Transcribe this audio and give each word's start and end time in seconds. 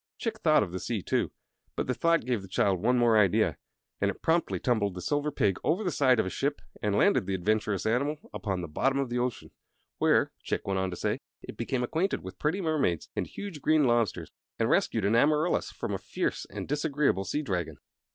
Chick 0.17 0.39
thought 0.39 0.63
of 0.63 0.71
the 0.71 0.79
sea, 0.79 1.03
too, 1.03 1.29
but 1.75 1.85
the 1.85 1.93
thought 1.93 2.25
gave 2.25 2.41
the 2.41 2.47
child 2.47 2.81
one 2.81 2.97
more 2.97 3.19
idea, 3.19 3.57
and 4.01 4.09
it 4.09 4.23
promptly 4.23 4.57
tumbled 4.59 4.95
the 4.95 4.99
Silver 4.99 5.29
Pig 5.29 5.59
over 5.63 5.83
the 5.83 5.91
side 5.91 6.19
of 6.19 6.25
a 6.25 6.29
ship 6.31 6.59
and 6.81 6.95
landed 6.97 7.27
the 7.27 7.35
adventurous 7.35 7.85
animal 7.85 8.17
upon 8.33 8.61
the 8.61 8.67
bottom 8.67 8.97
of 8.97 9.09
the 9.11 9.19
ocean, 9.19 9.51
where 9.99 10.31
(Chick 10.41 10.65
went 10.67 10.79
on 10.79 10.89
to 10.89 10.95
say) 10.95 11.19
it 11.43 11.55
became 11.55 11.83
acquainted 11.83 12.23
with 12.23 12.39
pretty 12.39 12.61
mermaids 12.61 13.09
and 13.15 13.27
huge 13.27 13.61
green 13.61 13.83
lobsters, 13.83 14.31
and 14.57 14.71
rescued 14.71 15.05
an 15.05 15.13
amarylis 15.13 15.71
from 15.71 15.93
a 15.93 15.99
fierce 15.99 16.47
and 16.49 16.67
disagreeable 16.67 17.23
sea 17.23 17.43
dragon. 17.43 17.77